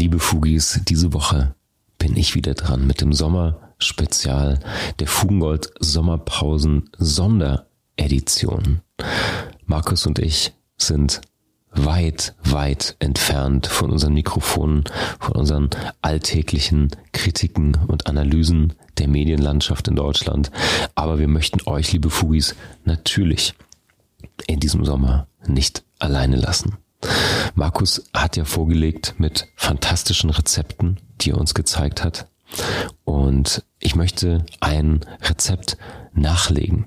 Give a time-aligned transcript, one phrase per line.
[0.00, 1.54] Liebe Fugis, diese Woche
[1.98, 4.58] bin ich wieder dran mit dem Sommerspezial
[4.98, 8.80] der Fugengold Sommerpausen Sonderedition.
[9.66, 11.20] Markus und ich sind
[11.72, 14.84] weit, weit entfernt von unseren Mikrofonen,
[15.18, 15.68] von unseren
[16.00, 20.50] alltäglichen Kritiken und Analysen der Medienlandschaft in Deutschland.
[20.94, 22.54] Aber wir möchten euch, liebe Fugis,
[22.86, 23.52] natürlich
[24.46, 26.78] in diesem Sommer nicht alleine lassen.
[27.54, 32.26] Markus hat ja vorgelegt mit fantastischen Rezepten, die er uns gezeigt hat.
[33.04, 35.76] Und ich möchte ein Rezept
[36.12, 36.86] nachlegen.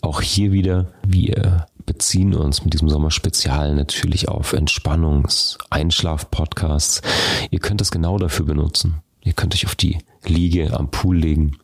[0.00, 7.02] Auch hier wieder, wir beziehen uns mit diesem Sommerspezial natürlich auf Entspannungs-, Einschlaf-Podcasts.
[7.50, 9.02] Ihr könnt es genau dafür benutzen.
[9.22, 11.58] Ihr könnt euch auf die Liege am Pool legen,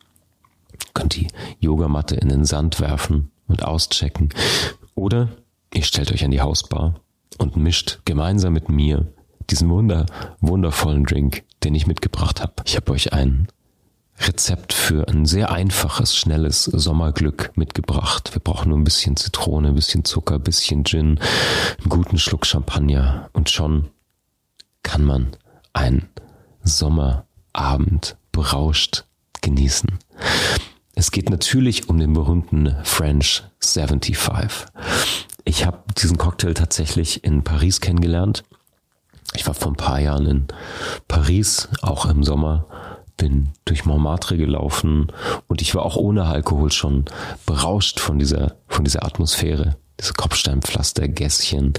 [0.93, 1.27] könnt die
[1.59, 4.29] Yogamatte in den Sand werfen und auschecken.
[4.95, 5.29] Oder
[5.73, 6.99] ihr stellt euch an die Hausbar
[7.37, 9.07] und mischt gemeinsam mit mir
[9.49, 10.05] diesen wunder,
[10.41, 12.53] wundervollen Drink, den ich mitgebracht habe.
[12.65, 13.47] Ich habe euch ein
[14.19, 18.33] Rezept für ein sehr einfaches, schnelles Sommerglück mitgebracht.
[18.33, 21.19] Wir brauchen nur ein bisschen Zitrone, ein bisschen Zucker, ein bisschen Gin,
[21.79, 23.89] einen guten Schluck Champagner und schon
[24.83, 25.27] kann man
[25.73, 26.09] einen
[26.63, 29.05] Sommerabend berauscht
[29.41, 29.99] genießen.
[30.95, 34.65] Es geht natürlich um den berühmten French 75.
[35.47, 38.43] Ich habe diesen Cocktail tatsächlich in Paris kennengelernt.
[39.33, 40.47] Ich war vor ein paar Jahren in
[41.07, 42.67] Paris, auch im Sommer,
[43.15, 45.09] bin durch Montmartre gelaufen
[45.47, 47.05] und ich war auch ohne Alkohol schon
[47.45, 49.77] berauscht von dieser, von dieser Atmosphäre.
[49.97, 51.71] Diese Kopfsteinpflaster, Gässchen,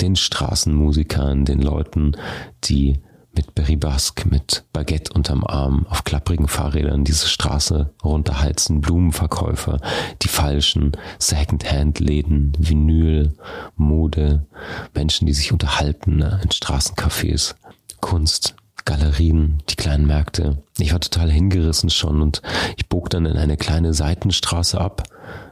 [0.00, 2.16] den Straßenmusikern, den Leuten,
[2.64, 2.98] die
[3.34, 9.80] mit Berry Basque, mit Baguette unterm Arm, auf klapprigen Fahrrädern diese Straße runterheizen, Blumenverkäufer,
[10.22, 13.34] die falschen Second-Hand-Läden, Vinyl,
[13.76, 14.46] Mode,
[14.94, 17.54] Menschen, die sich unterhalten ne, in Straßencafés,
[18.00, 18.54] Kunst,
[18.84, 20.62] Galerien, die kleinen Märkte.
[20.78, 22.42] Ich war total hingerissen schon und
[22.76, 25.04] ich bog dann in eine kleine Seitenstraße ab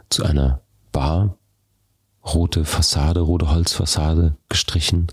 [0.08, 0.60] zu einer
[0.92, 1.36] Bar,
[2.24, 5.06] rote Fassade, rote Holzfassade gestrichen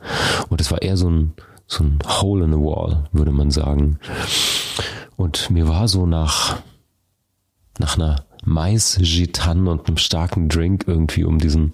[0.50, 1.34] und es war eher so ein
[1.68, 4.00] so ein Hole in the Wall, würde man sagen.
[5.16, 6.58] Und mir war so nach,
[7.78, 11.72] nach einer Mais-Gitan und einem starken Drink irgendwie, um diesen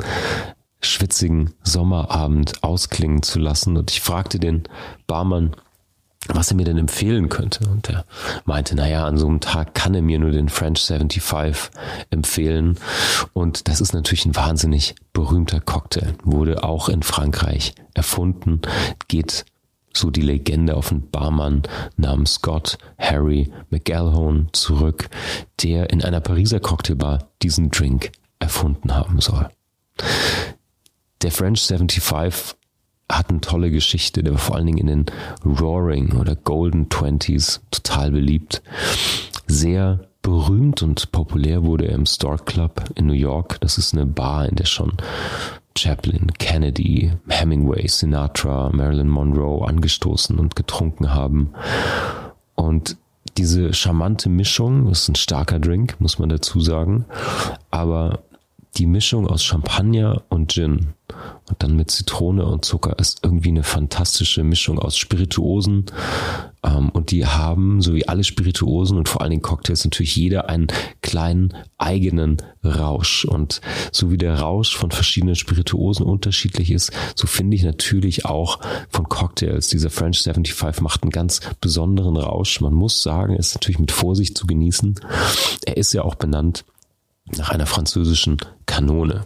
[0.82, 3.78] schwitzigen Sommerabend ausklingen zu lassen.
[3.78, 4.64] Und ich fragte den
[5.08, 5.56] Barmann,
[6.28, 7.68] was er mir denn empfehlen könnte.
[7.70, 8.06] Und er
[8.46, 11.72] meinte, naja, an so einem Tag kann er mir nur den French 75
[12.10, 12.80] empfehlen.
[13.34, 16.16] Und das ist natürlich ein wahnsinnig berühmter Cocktail.
[16.24, 18.62] Wurde auch in Frankreich erfunden,
[19.08, 19.46] geht
[19.96, 21.64] so die Legende auf einen Barmann
[21.98, 25.10] namens Scott Harry McGalhone zurück,
[25.62, 29.50] der in einer Pariser Cocktailbar diesen Drink erfunden haben soll.
[31.22, 32.56] Der French 75
[33.10, 35.06] hat eine tolle Geschichte, der war vor allen Dingen in den
[35.46, 38.62] Roaring oder Golden Twenties total beliebt.
[39.48, 43.60] Sehr berühmt und populär wurde er im Stork Club in New York.
[43.62, 44.94] Das ist eine Bar, in der schon
[45.78, 51.54] Chaplin, Kennedy, Hemingway, Sinatra, Marilyn Monroe angestoßen und getrunken haben.
[52.56, 52.98] Und
[53.38, 57.06] diese charmante Mischung, ist ein starker Drink, muss man dazu sagen,
[57.72, 58.20] aber
[58.76, 60.94] die Mischung aus Champagner und Gin
[61.50, 65.86] und dann mit Zitrone und Zucker ist irgendwie eine fantastische Mischung aus Spirituosen.
[66.64, 70.50] Ähm, und die haben, so wie alle Spirituosen und vor allen Dingen Cocktails, natürlich jeder
[70.50, 70.68] einen
[71.02, 73.26] kleinen eigenen Rausch.
[73.26, 78.60] Und so wie der Rausch von verschiedenen Spirituosen unterschiedlich ist, so finde ich natürlich auch
[78.90, 79.68] von Cocktails.
[79.68, 82.62] Dieser French 75 macht einen ganz besonderen Rausch.
[82.62, 84.96] Man muss sagen, ist natürlich mit Vorsicht zu genießen.
[85.66, 86.64] Er ist ja auch benannt
[87.26, 89.26] nach einer französischen Kanone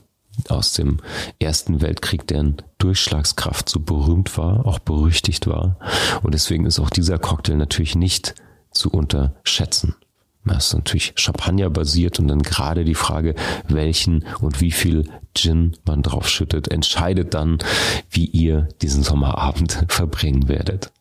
[0.50, 0.98] aus dem
[1.40, 5.78] Ersten Weltkrieg, deren Durchschlagskraft so berühmt war, auch berüchtigt war.
[6.22, 8.36] Und deswegen ist auch dieser Cocktail natürlich nicht
[8.72, 9.96] zu unterschätzen.
[10.48, 13.36] Er ist natürlich Champagner basiert und dann gerade die Frage,
[13.68, 17.58] welchen und wie viel Gin man drauf schüttet, entscheidet dann,
[18.10, 20.92] wie ihr diesen Sommerabend verbringen werdet.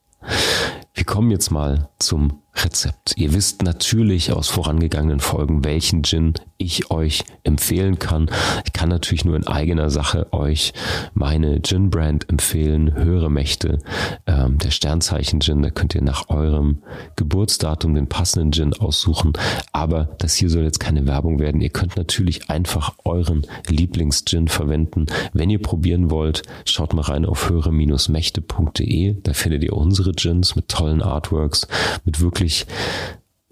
[0.93, 3.13] Wir kommen jetzt mal zum Rezept.
[3.17, 8.29] Ihr wisst natürlich aus vorangegangenen Folgen, welchen Gin ich euch empfehlen kann.
[8.65, 10.73] Ich kann natürlich nur in eigener Sache euch
[11.13, 13.79] meine Gin-Brand empfehlen, höhere Mächte,
[14.25, 16.81] ähm, der Sternzeichen-Gin, da könnt ihr nach eurem
[17.15, 19.33] Geburtsdatum den passenden Gin aussuchen.
[19.71, 21.61] Aber das hier soll jetzt keine Werbung werden.
[21.61, 25.05] Ihr könnt natürlich einfach euren Lieblings-Gin verwenden.
[25.33, 29.15] Wenn ihr probieren wollt, schaut mal rein auf höhere-mächte.de.
[29.21, 31.67] Da findet ihr unsere Gins mit tollen Artworks,
[32.03, 32.46] mit wirklich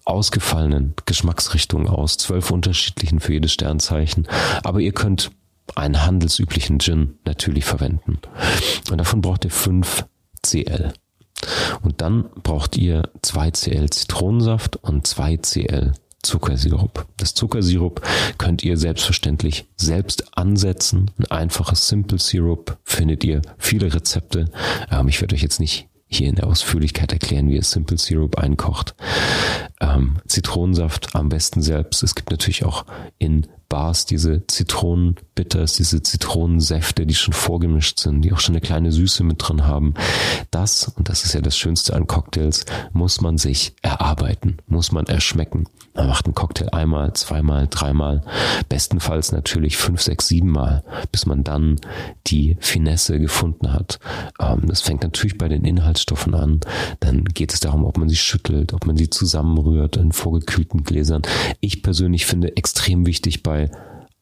[0.05, 4.27] ausgefallenen Geschmacksrichtungen aus, zwölf unterschiedlichen für jedes Sternzeichen.
[4.63, 5.31] Aber ihr könnt
[5.73, 8.19] einen handelsüblichen Gin natürlich verwenden.
[8.91, 10.05] Und davon braucht ihr 5
[10.43, 10.93] CL.
[11.81, 17.05] Und dann braucht ihr 2 CL Zitronensaft und 2 CL Zuckersirup.
[17.17, 18.01] Das Zuckersirup
[18.37, 21.11] könnt ihr selbstverständlich selbst ansetzen.
[21.19, 24.45] Ein einfaches Simple Syrup findet ihr viele Rezepte.
[24.91, 28.37] Ähm, ich werde euch jetzt nicht hier in der Ausführlichkeit erklären, wie ihr Simple Syrup
[28.37, 28.95] einkocht.
[29.81, 32.01] Ähm, Zitronensaft am besten selbst.
[32.03, 32.85] Es gibt natürlich auch
[33.17, 38.91] in Bars diese Zitronenbitters, diese Zitronensäfte, die schon vorgemischt sind, die auch schon eine kleine
[38.91, 39.95] Süße mit drin haben.
[40.51, 45.07] Das, und das ist ja das Schönste an Cocktails, muss man sich erarbeiten, muss man
[45.07, 45.65] erschmecken.
[45.95, 48.21] Man macht einen Cocktail einmal, zweimal, dreimal,
[48.67, 51.77] bestenfalls natürlich fünf, sechs, sieben Mal, bis man dann
[52.27, 53.99] die Finesse gefunden hat.
[54.39, 56.59] Ähm, das fängt natürlich bei den Inhaltsstoffen an.
[56.99, 59.09] Dann geht es darum, ob man sie schüttelt, ob man sie
[59.65, 61.23] zusammenrührt in vorgekühlten Gläsern.
[61.59, 63.69] Ich persönlich finde extrem wichtig bei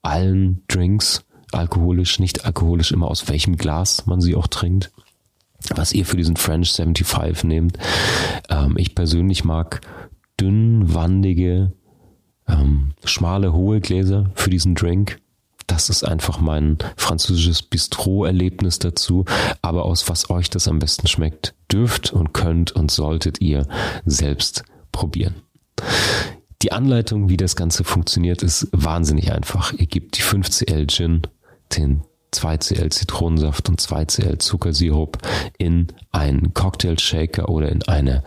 [0.01, 4.92] allen Drinks, alkoholisch, nicht alkoholisch, immer aus welchem Glas man sie auch trinkt
[5.75, 7.78] was ihr für diesen French 75 nehmt.
[8.50, 9.80] Ähm, ich persönlich mag
[10.38, 11.72] dünnwandige,
[12.50, 15.22] ähm, schmale, hohe Gläser für diesen Drink.
[15.66, 19.24] Das ist einfach mein französisches Bistro-Erlebnis dazu.
[19.62, 23.66] Aber aus was euch das am besten schmeckt, dürft und könnt und solltet ihr
[24.06, 25.36] selbst probieren.
[26.62, 29.74] Die Anleitung, wie das Ganze funktioniert, ist wahnsinnig einfach.
[29.74, 31.22] Ihr gebt die 5 CL Gin,
[31.75, 32.04] den
[32.34, 35.18] 2cl Zitronensaft und 2cl Zuckersirup
[35.57, 38.24] in einen Cocktail Shaker oder in eine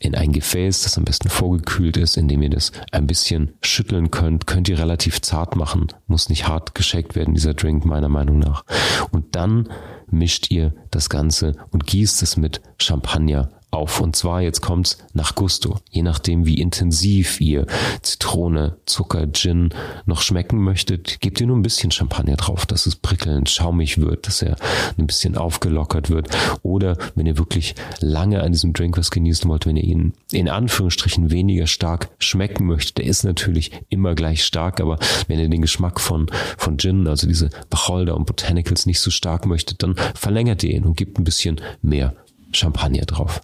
[0.00, 4.46] in ein Gefäß, das am besten vorgekühlt ist, indem ihr das ein bisschen schütteln könnt.
[4.46, 8.64] Könnt ihr relativ zart machen, muss nicht hart geschakt werden dieser Drink meiner Meinung nach.
[9.10, 9.68] Und dann
[10.08, 14.00] mischt ihr das Ganze und gießt es mit Champagner auf.
[14.00, 15.78] Und zwar, jetzt kommt's nach Gusto.
[15.90, 17.66] Je nachdem, wie intensiv ihr
[18.02, 19.70] Zitrone, Zucker, Gin
[20.06, 24.26] noch schmecken möchtet, gebt ihr nur ein bisschen Champagner drauf, dass es prickelnd, schaumig wird,
[24.26, 24.56] dass er
[24.98, 26.28] ein bisschen aufgelockert wird.
[26.62, 30.48] Oder wenn ihr wirklich lange an diesem Drink was genießen wollt, wenn ihr ihn in
[30.48, 34.98] Anführungsstrichen weniger stark schmecken möchtet, der ist natürlich immer gleich stark, aber
[35.28, 39.46] wenn ihr den Geschmack von, von Gin, also diese Wacholder und Botanicals nicht so stark
[39.46, 42.14] möchtet, dann verlängert ihr ihn und gebt ein bisschen mehr
[42.52, 43.42] Champagner drauf.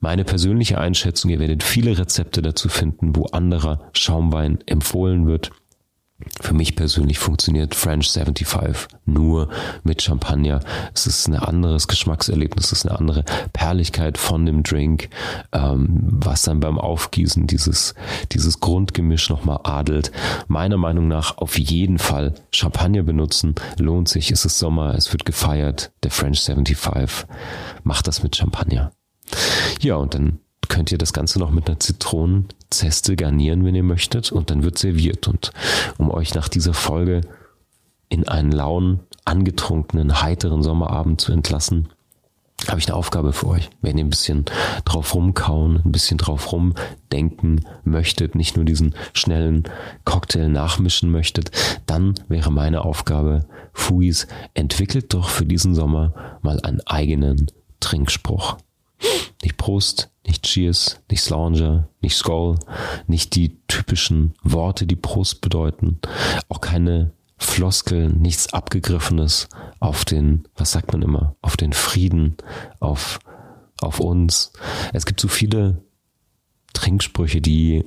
[0.00, 5.50] Meine persönliche Einschätzung, ihr werdet viele Rezepte dazu finden, wo anderer Schaumwein empfohlen wird.
[6.40, 9.48] Für mich persönlich funktioniert French 75 nur
[9.84, 10.60] mit Champagner.
[10.92, 15.10] Es ist ein anderes Geschmackserlebnis, es ist eine andere Perligkeit von dem Drink,
[15.52, 17.94] ähm, was dann beim Aufgießen dieses,
[18.32, 20.10] dieses Grundgemisch nochmal adelt.
[20.48, 23.54] Meiner Meinung nach auf jeden Fall Champagner benutzen.
[23.78, 25.92] Lohnt sich, es ist Sommer, es wird gefeiert.
[26.02, 27.28] Der French 75
[27.84, 28.90] macht das mit Champagner.
[29.80, 34.32] Ja, und dann könnt ihr das Ganze noch mit einer Zitronenzeste garnieren, wenn ihr möchtet,
[34.32, 35.28] und dann wird serviert.
[35.28, 35.52] Und
[35.98, 37.22] um euch nach dieser Folge
[38.08, 41.88] in einen lauen, angetrunkenen, heiteren Sommerabend zu entlassen,
[42.66, 43.70] habe ich eine Aufgabe für euch.
[43.82, 44.44] Wenn ihr ein bisschen
[44.84, 49.64] drauf rumkauen, ein bisschen drauf rumdenken möchtet, nicht nur diesen schnellen
[50.04, 51.52] Cocktail nachmischen möchtet,
[51.86, 57.46] dann wäre meine Aufgabe, Fuis, entwickelt doch für diesen Sommer mal einen eigenen
[57.80, 58.56] Trinkspruch.
[59.42, 62.58] Nicht Prost, nicht Cheers, nicht Slanger, nicht Skoll,
[63.06, 66.00] nicht die typischen Worte, die Prost bedeuten,
[66.48, 72.36] auch keine Floskeln, nichts Abgegriffenes auf den, was sagt man immer, auf den Frieden,
[72.80, 73.20] auf,
[73.80, 74.52] auf uns.
[74.92, 75.82] Es gibt so viele
[76.72, 77.84] Trinksprüche, die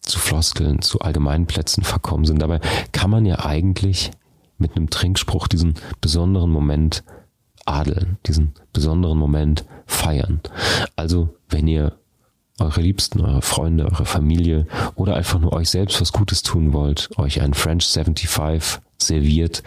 [0.00, 2.40] zu Floskeln, zu Allgemeinplätzen verkommen sind.
[2.40, 2.60] Dabei
[2.92, 4.12] kann man ja eigentlich
[4.56, 7.02] mit einem Trinkspruch diesen besonderen Moment
[7.66, 10.40] adeln, diesen besonderen Moment feiern.
[10.96, 11.98] Also, wenn ihr
[12.58, 17.10] eure Liebsten, eure Freunde, eure Familie oder einfach nur euch selbst was Gutes tun wollt,
[17.18, 19.62] euch ein French 75 serviert,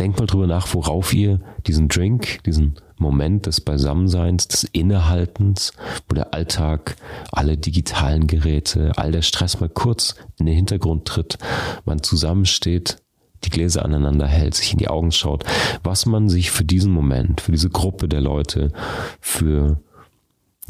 [0.00, 5.72] denkt mal drüber nach, worauf ihr diesen Drink, diesen Moment des Beisammenseins, des Innehaltens,
[6.08, 6.96] wo der Alltag,
[7.30, 11.38] alle digitalen Geräte, all der Stress mal kurz in den Hintergrund tritt,
[11.84, 12.98] man zusammensteht
[13.44, 15.44] die Gläser aneinander hält, sich in die Augen schaut,
[15.82, 18.72] was man sich für diesen Moment, für diese Gruppe der Leute,
[19.20, 19.80] für,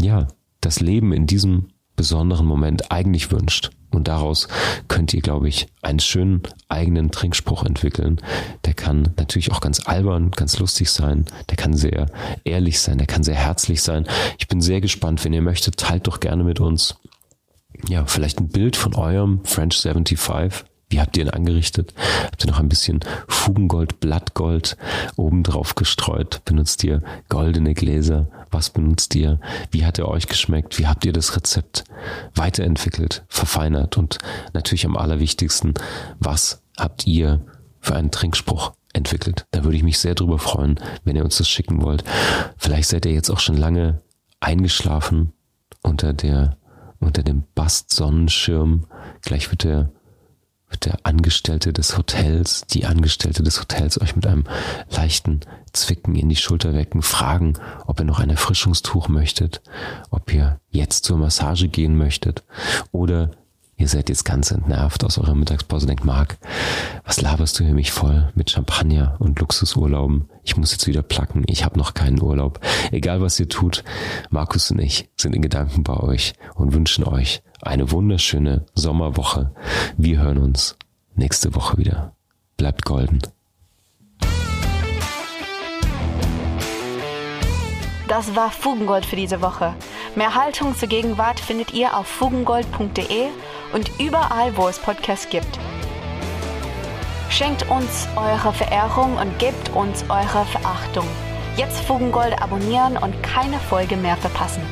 [0.01, 0.29] ja,
[0.61, 3.71] das Leben in diesem besonderen Moment eigentlich wünscht.
[3.91, 4.49] Und daraus
[4.89, 8.21] könnt ihr, glaube ich, einen schönen eigenen Trinkspruch entwickeln.
[8.65, 11.27] Der kann natürlich auch ganz albern, ganz lustig sein.
[11.51, 12.07] Der kann sehr
[12.45, 12.97] ehrlich sein.
[12.97, 14.07] Der kann sehr herzlich sein.
[14.39, 15.23] Ich bin sehr gespannt.
[15.25, 16.97] Wenn ihr möchtet, teilt doch gerne mit uns.
[17.89, 20.19] Ja, vielleicht ein Bild von eurem French 75
[20.93, 21.95] wie habt ihr ihn angerichtet?
[22.25, 24.77] Habt ihr noch ein bisschen Fugengold, Blattgold
[25.17, 26.45] obendrauf gestreut?
[26.45, 28.29] Benutzt ihr goldene Gläser?
[28.51, 29.41] Was benutzt ihr?
[29.71, 30.79] Wie hat er euch geschmeckt?
[30.79, 31.85] Wie habt ihr das Rezept
[32.35, 33.97] weiterentwickelt, verfeinert?
[33.97, 34.19] Und
[34.53, 35.73] natürlich am allerwichtigsten,
[36.21, 37.41] was habt ihr
[37.81, 39.47] für einen Trinkspruch entwickelt?
[39.51, 42.05] Da würde ich mich sehr drüber freuen, wenn ihr uns das schicken wollt.
[42.59, 44.03] Vielleicht seid ihr jetzt auch schon lange
[44.41, 45.33] eingeschlafen
[45.83, 46.59] unter der
[47.01, 48.87] unter dem Bast-Sonnenschirm.
[49.23, 49.91] Gleich wird der
[50.77, 54.45] der Angestellte des Hotels, die Angestellte des Hotels euch mit einem
[54.91, 55.41] leichten
[55.73, 57.55] Zwicken in die Schulter wecken, fragen,
[57.87, 59.63] ob ihr noch ein Erfrischungstuch möchtet,
[60.11, 62.45] ob ihr jetzt zur Massage gehen möchtet
[62.91, 63.31] oder
[63.83, 66.39] Ihr seid jetzt ganz entnervt aus eurer Mittagspause, denkt Marc,
[67.05, 70.29] was laberst du hier mich voll mit Champagner und Luxusurlauben?
[70.45, 72.61] Ich muss jetzt wieder placken, ich habe noch keinen Urlaub.
[72.93, 73.83] Egal was ihr tut,
[74.31, 79.53] Markus und ich sind in Gedanken bei euch und wünschen euch eine wunderschöne Sommerwoche.
[79.97, 80.77] Wir hören uns
[81.15, 82.15] nächste Woche wieder.
[82.57, 83.21] Bleibt golden.
[88.09, 89.75] Das war Fugengold für diese Woche.
[90.17, 93.29] Mehr Haltung zur Gegenwart findet ihr auf fugengold.de
[93.73, 95.59] und überall, wo es Podcasts gibt.
[97.31, 101.07] Schenkt uns eure Verehrung und gebt uns eure Verachtung.
[101.57, 104.63] Jetzt Fugengold abonnieren und keine Folge mehr verpassen.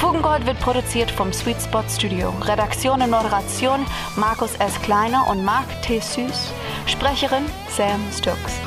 [0.00, 2.30] Fugengold wird produziert vom Sweet Spot Studio.
[2.40, 3.84] Redaktion und Moderation
[4.16, 4.80] Markus S.
[4.80, 6.00] Kleiner und Marc T.
[6.00, 6.54] Süß.
[6.86, 8.58] Sprecherin Sam Stokes.